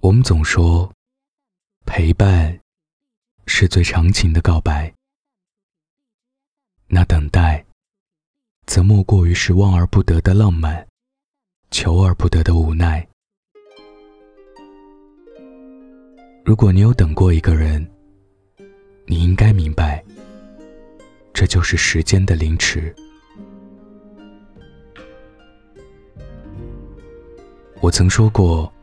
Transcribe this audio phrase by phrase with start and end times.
[0.00, 0.90] 我们总说，
[1.84, 2.58] 陪伴
[3.46, 4.90] 是最长情的告白。
[6.86, 7.62] 那等待，
[8.64, 10.88] 则莫过于是望而不得的浪漫，
[11.70, 13.06] 求而不得的无奈。
[16.46, 17.86] 如果你有等过一个人，
[19.04, 20.02] 你应该明白，
[21.34, 22.94] 这就是时间的凌迟。
[27.82, 28.66] 我曾说过。《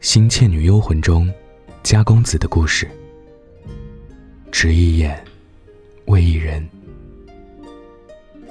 [0.00, 1.30] 新倩女幽魂》中，
[1.82, 2.88] 家公子的故事。
[4.50, 5.22] 只一眼，
[6.06, 6.66] 为一人。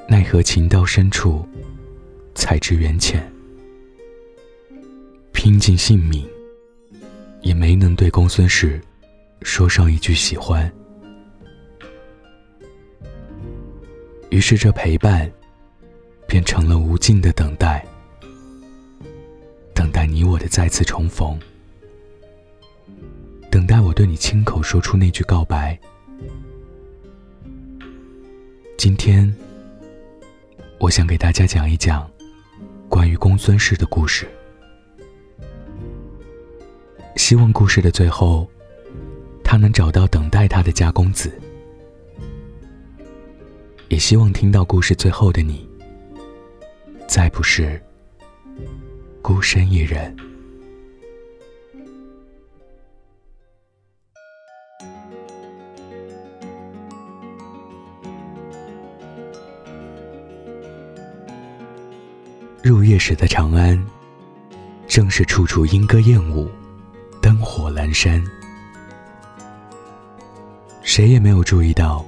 [0.07, 1.43] 奈何情到深处，
[2.35, 3.27] 才知缘浅。
[5.33, 6.23] 拼尽性命，
[7.41, 8.79] 也没能对公孙氏
[9.41, 10.71] 说上一句喜欢。
[14.29, 15.29] 于是，这陪伴
[16.27, 17.83] 变成了无尽的等待。
[19.79, 21.39] 等待你我的再次重逢，
[23.49, 25.79] 等待我对你亲口说出那句告白。
[28.77, 29.33] 今天，
[30.79, 32.11] 我想给大家讲一讲
[32.89, 34.27] 关于公孙氏的故事。
[37.15, 38.45] 希望故事的最后，
[39.45, 41.31] 他能找到等待他的家公子。
[43.87, 45.65] 也希望听到故事最后的你，
[47.07, 47.81] 再不是。
[49.29, 50.17] 孤身一人，
[62.63, 63.79] 入夜时的长安，
[64.87, 66.49] 正是处处莺歌燕舞，
[67.21, 68.25] 灯火阑珊。
[70.81, 72.03] 谁也没有注意到，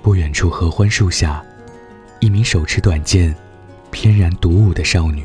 [0.00, 1.44] 不远处合欢树下，
[2.20, 3.34] 一名手持短剑、
[3.90, 5.24] 翩然独舞的少女。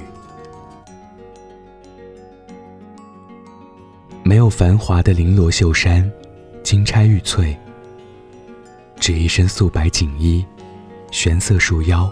[4.28, 6.12] 没有繁华的绫罗绣衫，
[6.64, 7.56] 金钗玉翠，
[9.00, 10.44] 只一身素白锦衣，
[11.12, 12.12] 玄色束腰，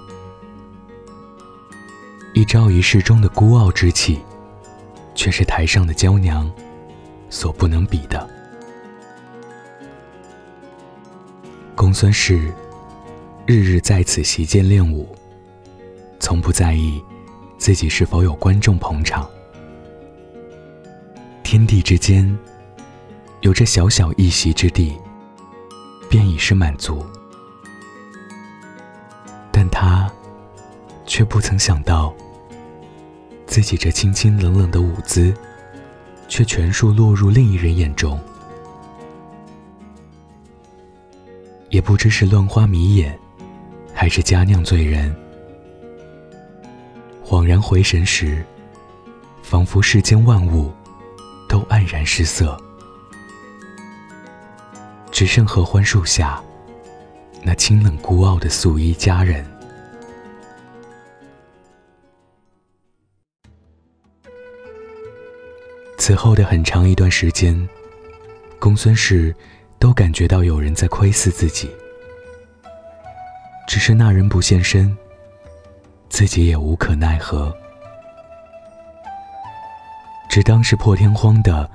[2.36, 4.20] 一朝一夕中的孤傲之气，
[5.16, 6.48] 却是台上的娇娘
[7.32, 8.30] 所不能比的。
[11.74, 12.54] 公孙氏
[13.48, 15.10] 日日在此席间练武，
[16.20, 17.04] 从不在意
[17.58, 19.28] 自己是否有观众捧场。
[21.54, 22.36] 天地之间，
[23.42, 24.98] 有着小小一席之地，
[26.10, 27.06] 便已是满足。
[29.52, 30.12] 但他
[31.06, 32.12] 却不曾想到，
[33.46, 35.32] 自己这清清冷冷的舞姿，
[36.28, 38.20] 却全数落入另一人眼中。
[41.70, 43.16] 也不知是乱花迷眼，
[43.94, 45.16] 还是佳酿醉人。
[47.24, 48.44] 恍然回神时，
[49.44, 50.74] 仿佛世间万物。
[51.54, 52.60] 都黯然失色，
[55.12, 56.42] 只剩合欢树下
[57.44, 59.46] 那清冷孤傲的素衣佳人。
[66.00, 67.70] 此后的很长一段时间，
[68.58, 69.32] 公孙氏
[69.78, 71.70] 都感觉到有人在窥视自己，
[73.68, 74.98] 只是那人不现身，
[76.10, 77.56] 自己也无可奈何。
[80.34, 81.70] 只当是破天荒的，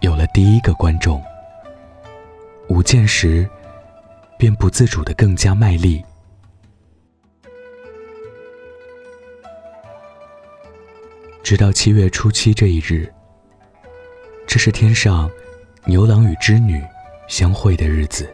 [0.00, 1.18] 有了第一个观众。
[2.68, 3.48] 舞剑时，
[4.36, 6.04] 便不自主的更加卖力。
[11.42, 13.10] 直到七月初七这一日，
[14.46, 15.30] 这是天上
[15.86, 16.84] 牛郎与织女
[17.28, 18.28] 相会的日子，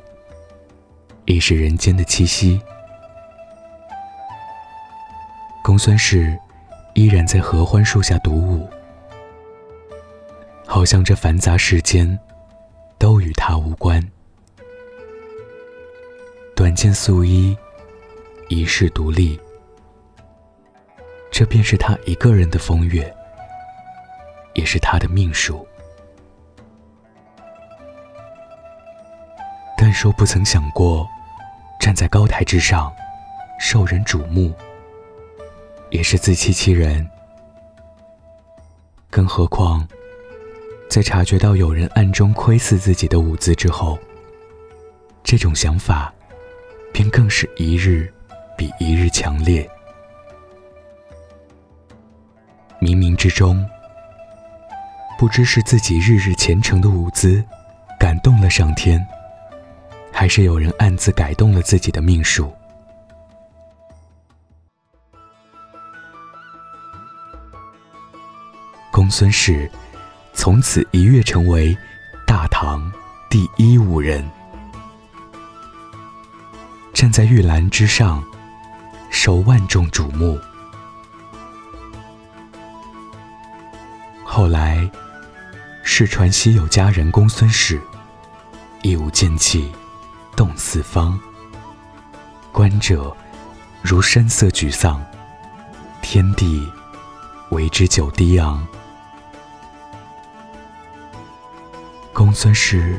[1.25, 2.61] 亦是人间的七夕。
[5.63, 6.37] 公孙氏
[6.95, 8.69] 依然在合欢树下独舞。
[10.79, 12.17] 好像这繁杂世间，
[12.99, 14.01] 都与他无关。
[16.55, 17.59] 短剑素衣，
[18.47, 19.37] 一世独立，
[21.33, 23.13] 这便是他一个人的风月，
[24.55, 25.67] 也是他的命数。
[29.77, 31.05] 但说不曾想过，
[31.81, 32.95] 站在高台之上，
[33.59, 34.55] 受人瞩目，
[35.91, 37.05] 也是自欺欺人。
[39.11, 39.85] 更何况。
[40.89, 43.99] 在察觉到有人暗中窥视自己的舞姿之后，
[45.23, 46.13] 这种想法
[46.93, 48.13] 便更是一日
[48.57, 49.69] 比一日强烈。
[52.81, 53.65] 冥冥之中，
[55.19, 57.45] 不知是自己日日虔诚的舞姿
[57.99, 59.07] 感动了上天，
[60.11, 62.51] 还是有人暗自改动了自己的命数。
[68.91, 69.71] 公孙氏。
[70.39, 71.77] 从此一跃成为
[72.25, 72.93] 大唐
[73.29, 74.25] 第一武人，
[76.95, 78.23] 站在玉兰之上，
[79.11, 80.39] 受万众瞩目。
[84.23, 84.89] 后来，
[85.83, 87.81] 世传西有佳人公孙氏，
[88.83, 89.73] 一舞剑气，
[90.37, 91.19] 动四方。
[92.53, 93.15] 观者
[93.83, 95.05] 如山色沮丧，
[96.01, 96.65] 天地
[97.51, 98.65] 为之久低昂。
[102.19, 102.99] 公孙氏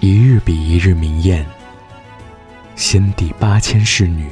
[0.00, 1.46] 一日比一日明艳，
[2.76, 4.28] 先帝八千侍女，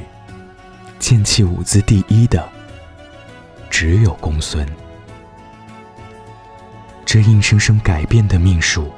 [0.99, 2.47] 剑气舞姿第一的
[3.71, 4.63] 只有公孙。
[7.03, 8.93] 这硬生生改变的命数，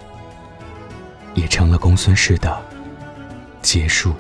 [1.34, 2.62] 也成了公孙氏的
[3.62, 4.14] 结束。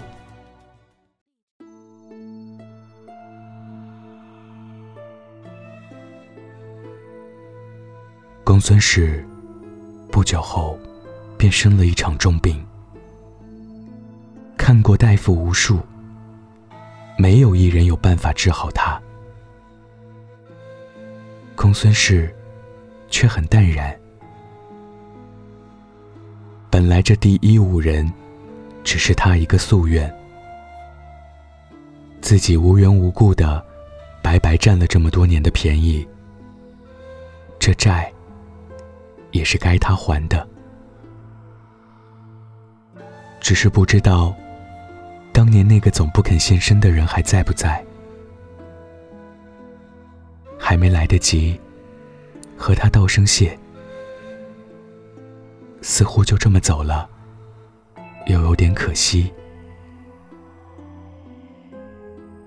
[8.45, 9.27] 公孙氏
[10.15, 10.79] 不久后
[11.37, 12.65] 便生了一场重病，
[14.55, 15.81] 看过大夫无数，
[17.17, 18.97] 没有一人有办法治好他。
[21.53, 22.33] 公孙氏
[23.09, 23.93] 却很淡然，
[26.69, 28.09] 本来这第一武人
[28.85, 30.09] 只是他一个夙愿，
[32.21, 33.61] 自己无缘无故的
[34.23, 36.07] 白白占了这么多年的便宜，
[37.59, 38.09] 这债。
[39.35, 40.47] 也是该他还的，
[43.41, 44.33] 只是不知道，
[45.33, 47.83] 当年那个总不肯现身的人还在不在？
[50.57, 51.59] 还没来得及
[52.55, 53.59] 和他道声谢，
[55.81, 57.09] 似乎就这么走了，
[58.27, 59.33] 又有点可惜。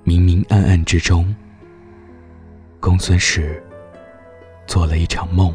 [0.05, 1.37] 明明暗暗之中，
[2.81, 3.63] 公孙氏
[4.67, 5.55] 做了一场梦。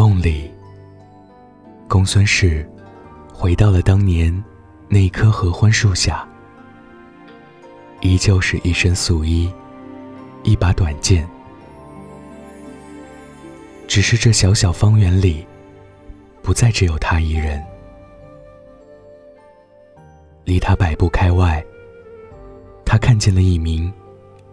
[0.00, 0.50] 梦里，
[1.86, 2.66] 公孙氏
[3.34, 4.32] 回到了当年
[4.88, 6.26] 那棵合欢树下，
[8.00, 9.52] 依旧是一身素衣，
[10.42, 11.28] 一把短剑。
[13.86, 15.46] 只是这小小方圆里，
[16.40, 17.62] 不再只有他一人。
[20.44, 21.62] 离他百步开外，
[22.86, 23.92] 他看见了一名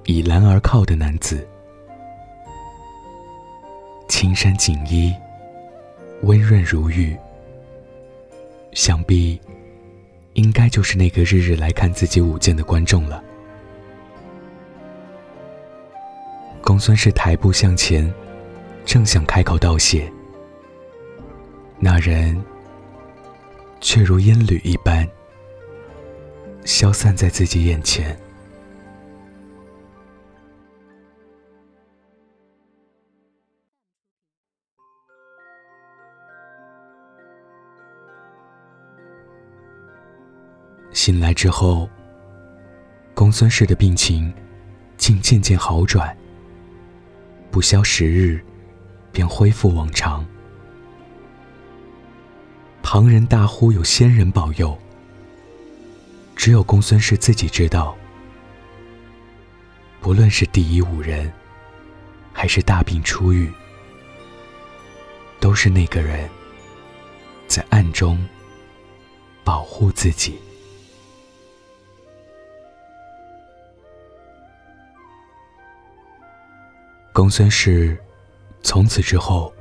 [0.08, 1.48] 倚栏而靠的男子，
[4.10, 5.16] 青衫锦衣。
[6.24, 7.16] 温润如玉，
[8.74, 9.40] 想必
[10.34, 13.24] 应该就是那个日日来看自己舞剑的观众了。
[16.62, 18.12] 公孙氏抬步向前，
[18.84, 20.12] 正想开口道谢，
[21.80, 22.44] 那人
[23.80, 25.08] 却如烟缕一般
[26.66, 28.18] 消散在自己眼前。
[40.98, 41.88] 醒来之后，
[43.14, 44.34] 公孙氏的病情
[44.98, 46.18] 竟渐渐好转，
[47.52, 48.44] 不消十日，
[49.12, 50.26] 便恢复往常。
[52.82, 54.76] 旁人大呼有仙人保佑，
[56.36, 57.96] 只有公孙氏自己知道，
[60.02, 61.32] 不论是第一五人，
[62.34, 63.54] 还是大病初愈，
[65.40, 66.28] 都是那个人
[67.48, 68.18] 在暗中
[69.44, 70.40] 保护自己。
[77.18, 77.98] 公孙氏
[78.62, 79.52] 从此之后，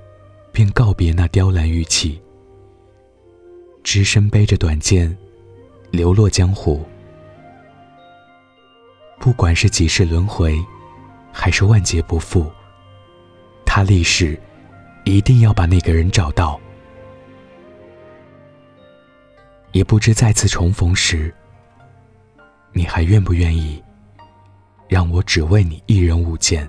[0.53, 2.21] 便告别那雕栏玉砌，
[3.83, 5.17] 只身背着短剑，
[5.91, 6.85] 流落江湖。
[9.19, 10.55] 不管是几世轮回，
[11.33, 12.53] 还是万劫不复，
[13.65, 14.39] 他立誓
[15.07, 16.61] 一定要把那个人找到。
[19.73, 21.35] 也不知再次重逢时，
[22.75, 23.83] 你还愿不愿意
[24.89, 26.69] 让我只为你一人舞剑？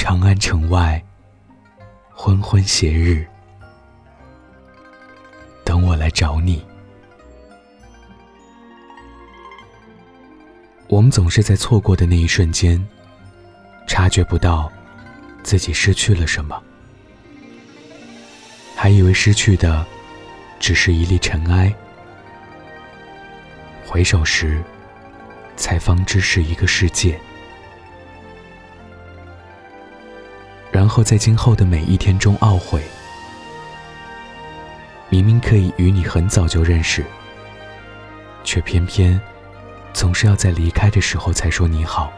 [0.00, 1.04] 长安城外，
[2.14, 3.26] 昏昏斜日，
[5.64, 6.64] 等我来找你。
[10.86, 12.80] 我们总是在错过的那一瞬间，
[13.88, 14.70] 察觉不到
[15.42, 16.62] 自己失去了什么，
[18.76, 19.84] 还以为失去的
[20.60, 21.74] 只是一粒尘埃，
[23.84, 24.62] 回首时，
[25.56, 27.20] 才方知是一个世界。
[30.88, 32.82] 然后在今后的每一天中懊悔，
[35.10, 37.04] 明明可以与你很早就认识，
[38.42, 39.20] 却偏偏
[39.92, 42.10] 总是要在离开的时候才说你好。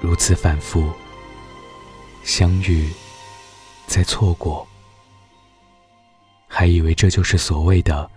[0.00, 0.90] 如此反复，
[2.24, 2.90] 相遇，
[3.86, 4.66] 再错过，
[6.48, 8.10] 还以为这就是所谓的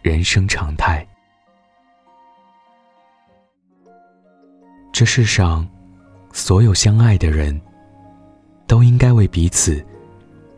[0.00, 1.06] 人生常态。
[4.94, 5.68] 这世上，
[6.36, 7.58] 所有相爱的人，
[8.66, 9.82] 都应该为彼此。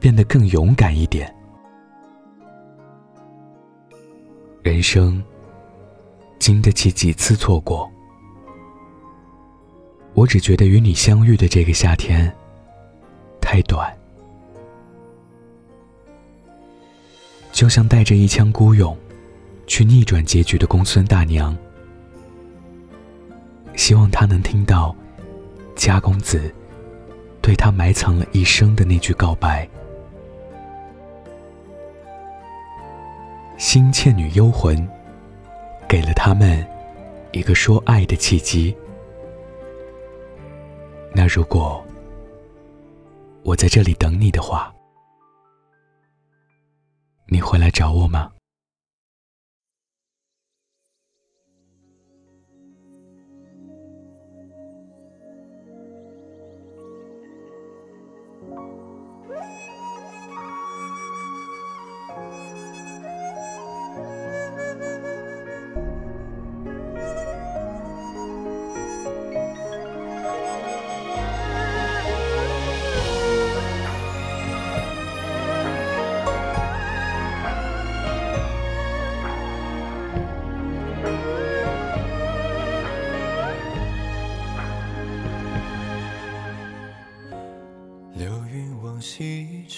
[0.01, 1.33] 变得更勇敢一点。
[4.63, 5.23] 人生
[6.39, 7.91] 经得起几次错过？
[10.15, 12.33] 我只觉得与你相遇的这个夏天
[13.41, 13.93] 太短，
[17.51, 18.97] 就像带着一腔孤勇
[19.67, 21.57] 去逆转结局的公孙大娘。
[23.75, 24.95] 希望他能听到
[25.79, 26.53] 家公子
[27.41, 29.67] 对他埋藏了一生的那句告白。
[33.57, 34.87] 新倩女幽魂，
[35.89, 36.67] 给了他们
[37.33, 38.77] 一个说爱的契机。
[41.15, 41.83] 那如果
[43.45, 44.75] 我在这里等你的话，
[47.27, 48.33] 你会来找我吗？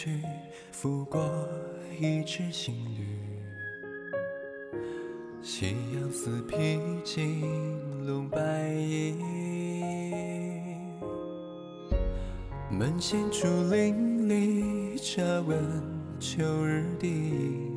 [0.02, 0.23] 去，
[0.73, 1.21] 拂过
[2.00, 3.04] 一池新绿。
[5.42, 7.42] 夕阳似披金
[8.07, 8.38] 笼白
[8.73, 9.14] 衣，
[12.71, 15.62] 门前竹林里，茶温
[16.19, 17.69] 秋日底。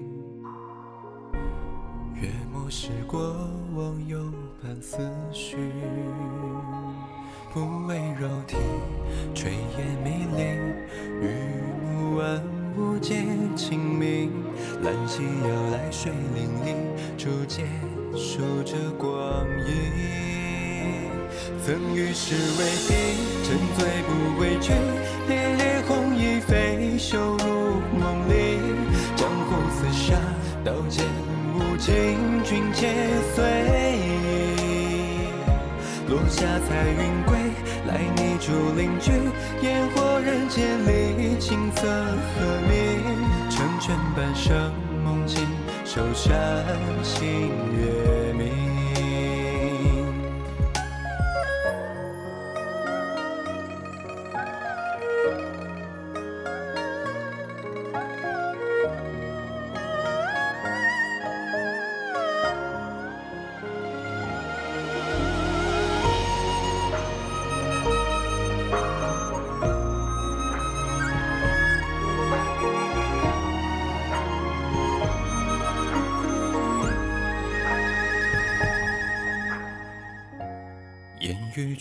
[2.22, 3.20] 月末时过
[3.76, 4.18] 往，又
[4.62, 4.98] 盼思
[5.34, 5.58] 绪。
[7.54, 8.56] 不为肉体
[9.36, 10.42] 炊烟迷离，
[11.22, 11.28] 雨
[12.16, 12.42] 万
[12.78, 13.24] 物皆
[13.56, 14.32] 清明。
[14.84, 16.76] 兰溪摇来水淋漓，
[17.18, 17.64] 竹节
[18.16, 19.72] 数着光阴。
[21.66, 22.94] 曾与世为敌，
[23.44, 24.74] 沉醉不归去，
[25.28, 28.60] 烈烈红衣飞袖入梦里。
[29.16, 30.16] 江湖厮杀，
[30.64, 31.06] 刀剑
[31.56, 32.90] 无情，君且
[33.34, 33.44] 随
[34.12, 35.30] 意。
[36.10, 37.38] 落下彩云归，
[37.88, 39.12] 来你竹林居，
[39.62, 43.02] 烟火人间里，青色和鸣，
[43.50, 44.72] 成全半生
[45.04, 45.46] 梦境，
[45.84, 46.66] 守山
[47.04, 48.63] 星月明。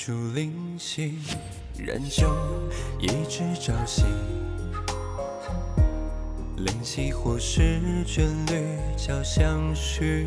[0.05, 1.17] 竹林西，
[1.79, 2.29] 燃酒
[2.99, 4.03] 一枝朝夕。
[6.57, 10.25] 灵犀或是眷侣交相许。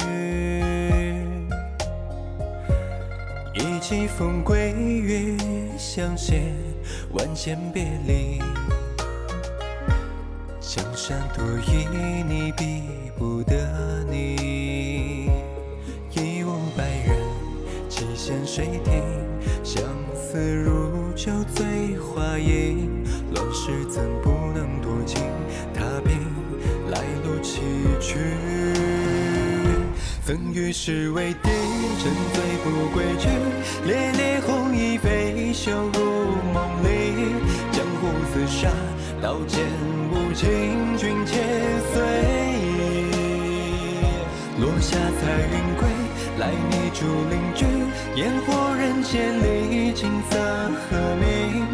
[3.53, 5.37] 一骑风归于
[5.77, 6.53] 相携，
[7.11, 8.39] 万千别离。
[10.61, 12.83] 江山多旖，你比
[13.17, 15.29] 不得你。
[16.13, 17.19] 一无百人，
[17.89, 19.14] 几线水亭。
[22.35, 22.89] 醉花影，
[23.33, 25.21] 乱世怎不能多情？
[25.73, 26.19] 踏平
[26.91, 27.61] 来路崎
[28.01, 28.17] 岖。
[30.25, 31.49] 曾与世为敌，
[31.97, 33.29] 沉醉不归去。
[33.85, 35.99] 烈烈红衣飞袖入
[36.53, 37.13] 梦里，
[37.71, 38.69] 江湖厮杀，
[39.21, 39.63] 刀剑
[40.11, 41.41] 无情，君且
[41.93, 42.03] 随。
[44.59, 45.87] 落下彩云归，
[46.39, 47.65] 来泥竹林居，
[48.19, 50.37] 烟火人间里，景色
[50.89, 51.67] 和鸣，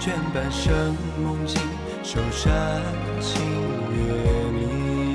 [0.00, 1.60] 卷半生梦境，
[2.02, 2.80] 守山
[3.20, 3.44] 清
[3.92, 4.00] 月
[4.50, 5.12] 明。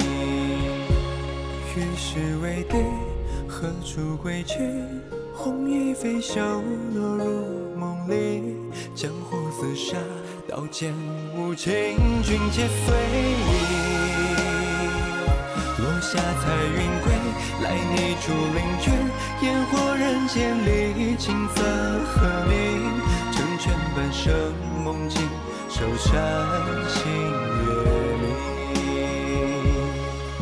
[1.75, 2.77] 与世为敌，
[3.47, 4.59] 何处归去？
[5.33, 6.39] 红衣飞袖
[6.93, 8.55] 落入梦里，
[8.93, 9.97] 江湖厮杀，
[10.47, 10.93] 刀剑
[11.35, 11.73] 无情，
[12.21, 13.35] 君且随意。
[15.79, 15.99] 落。
[15.99, 17.11] 下彩云归，
[17.63, 18.93] 来你竹林卷，
[19.41, 21.63] 烟火人间里，青色
[22.05, 22.53] 和鸣，
[23.65, 24.53] 成全半生
[24.83, 25.19] 梦境，
[25.69, 26.13] 守山
[26.87, 27.65] 星月
[28.21, 28.23] 明。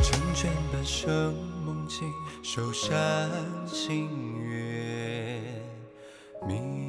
[0.01, 1.33] 成全半生
[1.65, 2.11] 梦境，
[2.41, 3.31] 守山
[3.65, 4.09] 星
[4.43, 5.39] 月
[6.45, 6.82] 明。